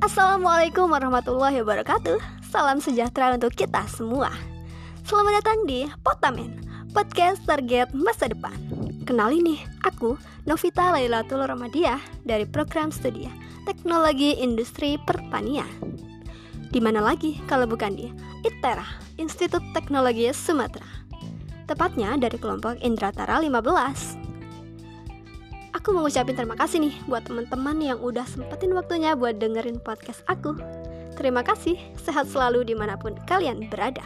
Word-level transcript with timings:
Assalamualaikum 0.00 0.88
warahmatullahi 0.88 1.60
wabarakatuh. 1.60 2.16
Salam 2.48 2.80
sejahtera 2.80 3.36
untuk 3.36 3.52
kita 3.52 3.84
semua. 3.84 4.32
Selamat 5.04 5.44
datang 5.44 5.68
di 5.68 5.84
Potamen 6.00 6.56
Podcast 6.96 7.44
Target 7.44 7.92
Masa 7.92 8.32
Depan. 8.32 8.56
Kenali 9.04 9.44
nih, 9.44 9.60
aku 9.84 10.16
Novita 10.48 10.96
Lailatul 10.96 11.44
Ramadiah 11.44 12.00
Dari 12.24 12.48
program 12.48 12.88
studi 12.88 13.28
Teknologi 13.68 14.40
Industri 14.40 14.96
Pertanian. 15.04 15.68
Di 16.72 16.80
mana 16.80 17.04
lagi 17.04 17.36
kalau 17.44 17.68
bukan 17.68 17.92
di 17.92 18.08
ITERA, 18.40 19.20
Institut 19.20 19.60
Teknologi 19.76 20.32
Sumatera? 20.32 20.88
Tepatnya 21.68 22.16
dari 22.16 22.40
kelompok 22.40 22.80
Indratara 22.80 23.36
15 23.36 24.19
Aku 25.80 25.96
mau 25.96 26.04
ngucapin 26.04 26.36
terima 26.36 26.60
kasih 26.60 26.76
nih 26.76 26.92
buat 27.08 27.24
teman-teman 27.24 27.80
yang 27.80 27.96
udah 28.04 28.28
sempetin 28.28 28.76
waktunya 28.76 29.16
buat 29.16 29.40
dengerin 29.40 29.80
podcast 29.80 30.20
aku. 30.28 30.52
Terima 31.16 31.40
kasih, 31.40 31.80
sehat 31.96 32.28
selalu 32.28 32.68
di 32.68 32.76
mana 32.76 33.00
pun 33.00 33.16
kalian 33.24 33.64
berada. 33.72 34.04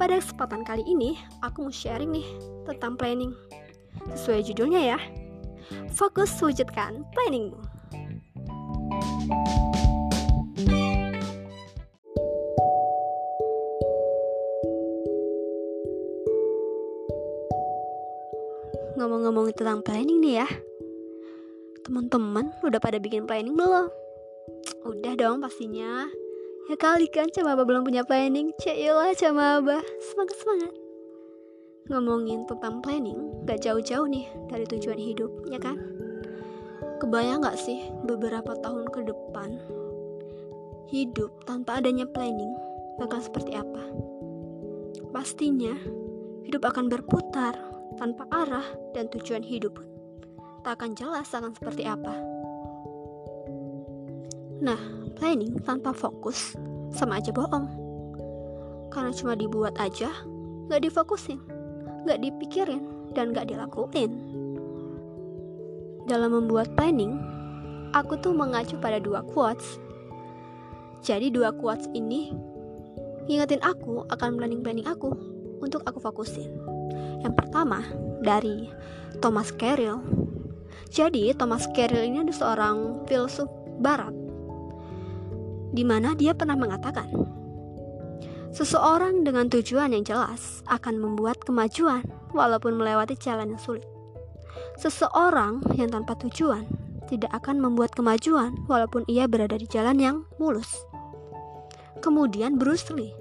Pada 0.00 0.16
kesempatan 0.16 0.64
kali 0.64 0.80
ini, 0.88 1.20
aku 1.44 1.68
mau 1.68 1.74
sharing 1.74 2.08
nih 2.16 2.24
tentang 2.64 2.96
planning. 2.96 3.36
Sesuai 4.16 4.48
judulnya 4.48 4.96
ya, 4.96 4.98
fokus 5.92 6.32
wujudkan 6.40 7.04
planningmu. 7.12 7.77
Ngomong-ngomong 18.98 19.54
tentang 19.54 19.78
planning 19.78 20.18
nih 20.18 20.42
ya 20.42 20.48
Teman-teman 21.86 22.50
udah 22.66 22.82
pada 22.82 22.98
bikin 22.98 23.30
planning 23.30 23.54
belum? 23.54 23.86
Udah 24.82 25.14
dong 25.14 25.38
pastinya 25.38 26.10
Ya 26.66 26.74
kali 26.74 27.06
kan 27.06 27.30
Cama 27.30 27.54
belum 27.62 27.86
punya 27.86 28.02
planning 28.02 28.50
Cailah 28.58 29.14
Cama 29.14 29.62
Semangat-semangat 30.02 30.74
Ngomongin 31.94 32.42
tentang 32.50 32.82
planning 32.82 33.46
Gak 33.46 33.62
jauh-jauh 33.62 34.10
nih 34.10 34.26
dari 34.50 34.66
tujuan 34.66 34.98
hidup 34.98 35.30
Ya 35.46 35.62
kan? 35.62 35.78
Kebayang 36.98 37.46
gak 37.46 37.54
sih 37.54 37.78
beberapa 38.02 38.58
tahun 38.58 38.90
ke 38.90 39.06
depan 39.06 39.62
Hidup 40.90 41.46
tanpa 41.46 41.78
adanya 41.78 42.10
planning 42.10 42.50
Bakal 42.98 43.22
seperti 43.22 43.54
apa? 43.54 43.94
Pastinya 45.14 45.78
hidup 46.42 46.66
akan 46.66 46.90
berputar 46.90 47.77
tanpa 47.96 48.28
arah 48.28 48.66
dan 48.92 49.08
tujuan 49.08 49.40
hidup 49.40 49.80
tak 50.68 50.84
akan 50.84 50.92
jelas 50.92 51.32
akan 51.32 51.56
seperti 51.56 51.88
apa. 51.88 52.12
Nah, 54.58 54.76
planning 55.14 55.56
tanpa 55.62 55.94
fokus 55.94 56.52
sama 56.92 57.22
aja 57.22 57.30
bohong. 57.30 57.70
Karena 58.90 59.14
cuma 59.14 59.38
dibuat 59.38 59.78
aja, 59.78 60.10
gak 60.66 60.82
difokusin, 60.82 61.38
gak 62.04 62.18
dipikirin, 62.18 62.82
dan 63.14 63.30
gak 63.30 63.48
dilakuin. 63.48 64.12
Dalam 66.10 66.34
membuat 66.34 66.72
planning, 66.74 67.16
aku 67.94 68.18
tuh 68.18 68.34
mengacu 68.34 68.74
pada 68.80 68.98
dua 68.98 69.22
quotes. 69.24 69.78
Jadi 71.00 71.30
dua 71.30 71.54
quotes 71.54 71.86
ini 71.94 72.34
ngingetin 73.28 73.62
aku 73.62 74.08
akan 74.08 74.40
planning-planning 74.40 74.88
aku 74.88 75.14
untuk 75.62 75.84
aku 75.86 76.00
fokusin. 76.02 76.77
Yang 77.22 77.34
pertama 77.34 77.82
dari 78.22 78.70
Thomas 79.18 79.50
Carlyle. 79.54 80.02
Jadi 80.88 81.34
Thomas 81.36 81.68
Carlyle 81.74 82.08
ini 82.08 82.24
adalah 82.24 82.38
seorang 82.38 82.76
filsuf 83.06 83.48
barat 83.78 84.14
di 85.72 85.84
mana 85.84 86.16
dia 86.16 86.32
pernah 86.32 86.56
mengatakan 86.56 87.06
Seseorang 88.48 89.28
dengan 89.28 89.52
tujuan 89.52 89.92
yang 89.92 90.08
jelas 90.08 90.64
akan 90.72 90.96
membuat 90.96 91.36
kemajuan 91.44 92.00
walaupun 92.32 92.80
melewati 92.80 93.12
jalan 93.20 93.52
yang 93.52 93.60
sulit. 93.60 93.84
Seseorang 94.80 95.60
yang 95.76 95.92
tanpa 95.92 96.16
tujuan 96.26 96.64
tidak 97.12 97.28
akan 97.36 97.60
membuat 97.60 97.92
kemajuan 97.92 98.56
walaupun 98.64 99.04
ia 99.04 99.28
berada 99.28 99.60
di 99.60 99.68
jalan 99.68 100.00
yang 100.00 100.16
mulus. 100.40 100.80
Kemudian 102.00 102.56
Bruce 102.56 102.88
Lee. 102.88 103.12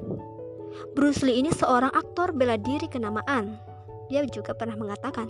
Bruce 0.96 1.22
Lee 1.28 1.44
ini 1.44 1.52
seorang 1.52 1.92
aktor 1.92 2.32
bela 2.32 2.56
diri 2.56 2.88
kenamaan 2.88 3.60
dia 4.08 4.24
juga 4.28 4.56
pernah 4.56 4.76
mengatakan, 4.76 5.30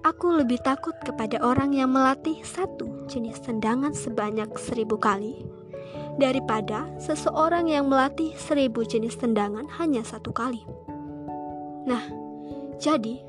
Aku 0.00 0.32
lebih 0.32 0.56
takut 0.64 0.96
kepada 1.04 1.36
orang 1.44 1.76
yang 1.76 1.92
melatih 1.92 2.40
satu 2.40 3.04
jenis 3.04 3.36
tendangan 3.44 3.92
sebanyak 3.92 4.48
seribu 4.56 4.96
kali 4.96 5.44
daripada 6.16 6.88
seseorang 6.96 7.68
yang 7.68 7.84
melatih 7.84 8.32
seribu 8.40 8.80
jenis 8.80 9.20
tendangan 9.20 9.68
hanya 9.76 10.00
satu 10.00 10.32
kali. 10.32 10.64
Nah, 11.84 12.00
jadi 12.80 13.20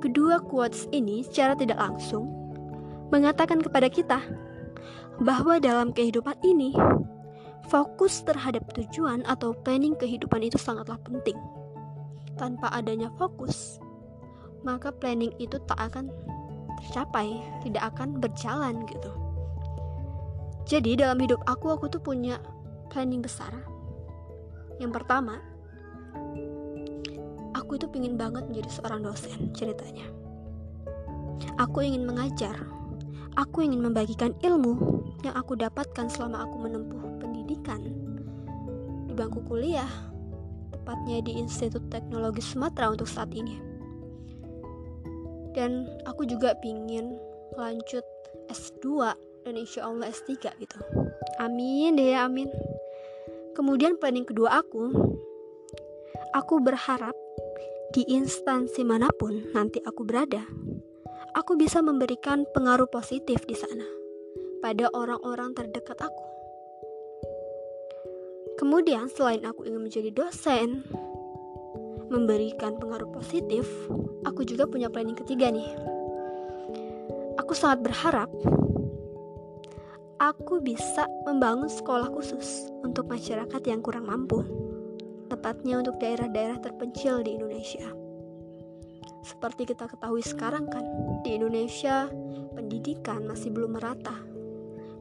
kedua 0.00 0.40
quotes 0.40 0.88
ini 0.88 1.20
secara 1.28 1.52
tidak 1.52 1.76
langsung 1.76 2.32
mengatakan 3.12 3.60
kepada 3.60 3.92
kita 3.92 4.24
bahwa 5.20 5.60
dalam 5.60 5.92
kehidupan 5.92 6.40
ini 6.48 6.72
fokus 7.68 8.24
terhadap 8.24 8.64
tujuan 8.72 9.20
atau 9.28 9.52
planning 9.52 9.92
kehidupan 10.00 10.48
itu 10.48 10.56
sangatlah 10.56 10.96
penting 11.04 11.36
tanpa 12.38 12.70
adanya 12.70 13.10
fokus, 13.18 13.82
maka 14.62 14.94
planning 14.94 15.34
itu 15.42 15.58
tak 15.66 15.76
akan 15.76 16.08
tercapai, 16.78 17.42
tidak 17.66 17.90
akan 17.94 18.22
berjalan 18.22 18.86
gitu. 18.86 19.10
Jadi 20.68 21.00
dalam 21.00 21.18
hidup 21.18 21.42
aku, 21.50 21.74
aku 21.74 21.90
tuh 21.90 21.98
punya 21.98 22.38
planning 22.88 23.20
besar. 23.20 23.50
Yang 24.78 25.02
pertama, 25.02 25.42
aku 27.58 27.76
itu 27.76 27.90
pingin 27.90 28.14
banget 28.14 28.46
menjadi 28.46 28.70
seorang 28.80 29.00
dosen 29.02 29.50
ceritanya. 29.52 30.06
Aku 31.58 31.82
ingin 31.82 32.06
mengajar, 32.06 32.54
aku 33.34 33.66
ingin 33.66 33.82
membagikan 33.82 34.32
ilmu 34.40 35.02
yang 35.26 35.34
aku 35.34 35.58
dapatkan 35.58 36.06
selama 36.06 36.46
aku 36.46 36.56
menempuh 36.62 37.02
pendidikan 37.18 37.82
di 39.10 39.12
bangku 39.16 39.42
kuliah 39.44 40.07
tepatnya 40.88 41.20
di 41.20 41.36
Institut 41.36 41.84
Teknologi 41.92 42.40
Sumatera 42.40 42.88
untuk 42.88 43.04
saat 43.04 43.28
ini. 43.36 43.60
Dan 45.52 45.84
aku 46.08 46.24
juga 46.24 46.56
pingin 46.64 47.12
lanjut 47.60 48.00
S2 48.48 49.12
dan 49.44 49.60
insya 49.60 49.84
Allah 49.84 50.08
S3 50.08 50.48
gitu. 50.56 50.80
Amin 51.44 52.00
deh 52.00 52.16
ya, 52.16 52.24
amin. 52.24 52.48
Kemudian 53.52 54.00
planning 54.00 54.24
kedua 54.24 54.64
aku, 54.64 54.88
aku 56.32 56.56
berharap 56.64 57.12
di 57.92 58.08
instansi 58.08 58.80
mana 58.80 59.12
pun 59.12 59.44
nanti 59.52 59.84
aku 59.84 60.08
berada, 60.08 60.40
aku 61.36 61.60
bisa 61.60 61.84
memberikan 61.84 62.48
pengaruh 62.56 62.88
positif 62.88 63.44
di 63.44 63.52
sana 63.52 63.84
pada 64.64 64.88
orang-orang 64.96 65.52
terdekat 65.52 66.00
aku. 66.00 66.37
Kemudian 68.58 69.06
selain 69.06 69.46
aku 69.46 69.70
ingin 69.70 69.86
menjadi 69.86 70.10
dosen, 70.10 70.82
memberikan 72.10 72.74
pengaruh 72.74 73.06
positif, 73.14 73.64
aku 74.26 74.42
juga 74.42 74.66
punya 74.66 74.90
planning 74.90 75.14
ketiga 75.14 75.46
nih. 75.54 75.70
Aku 77.38 77.54
sangat 77.54 77.86
berharap 77.86 78.26
aku 80.18 80.58
bisa 80.58 81.06
membangun 81.22 81.70
sekolah 81.70 82.10
khusus 82.10 82.66
untuk 82.82 83.06
masyarakat 83.06 83.62
yang 83.62 83.78
kurang 83.78 84.10
mampu, 84.10 84.42
tepatnya 85.30 85.78
untuk 85.78 86.02
daerah-daerah 86.02 86.58
terpencil 86.58 87.22
di 87.22 87.38
Indonesia. 87.38 87.86
Seperti 89.22 89.70
kita 89.70 89.86
ketahui 89.86 90.26
sekarang 90.26 90.66
kan, 90.66 90.82
di 91.22 91.38
Indonesia 91.38 92.10
pendidikan 92.58 93.22
masih 93.30 93.54
belum 93.54 93.78
merata, 93.78 94.18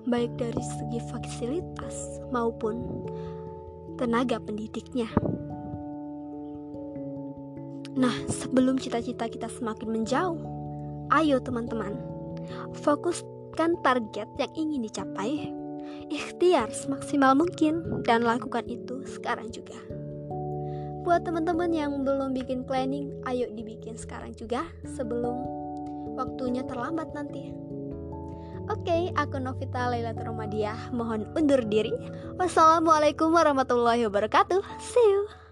baik 0.06 0.38
dari 0.38 0.62
segi 0.62 1.00
fasilitas 1.10 2.22
maupun 2.30 3.08
tenaga 3.98 4.38
pendidiknya. 4.38 5.10
Nah, 7.98 8.14
sebelum 8.30 8.78
cita-cita 8.78 9.26
kita 9.26 9.50
semakin 9.50 9.90
menjauh, 9.90 10.38
ayo 11.18 11.42
teman-teman, 11.42 11.98
fokuskan 12.86 13.74
target 13.82 14.30
yang 14.38 14.52
ingin 14.54 14.86
dicapai, 14.86 15.50
ikhtiar 16.14 16.70
semaksimal 16.70 17.34
mungkin, 17.34 17.82
dan 18.06 18.22
lakukan 18.22 18.70
itu 18.70 19.02
sekarang 19.10 19.50
juga. 19.50 19.82
Buat 21.02 21.26
teman-teman 21.26 21.74
yang 21.74 22.06
belum 22.06 22.38
bikin 22.38 22.68
planning, 22.70 23.10
ayo 23.26 23.50
dibikin 23.50 23.98
sekarang 23.98 24.38
juga 24.38 24.68
sebelum 24.86 25.34
waktunya 26.14 26.62
terlambat 26.68 27.18
nanti. 27.18 27.67
Oke, 28.68 29.16
aku 29.16 29.40
Novita 29.40 29.88
Lailatul 29.88 30.28
Romadiah 30.28 30.76
mohon 30.92 31.24
undur 31.40 31.64
diri. 31.64 31.96
Wassalamualaikum 32.36 33.32
warahmatullahi 33.32 34.04
wabarakatuh. 34.12 34.60
See 34.84 35.08
you. 35.08 35.47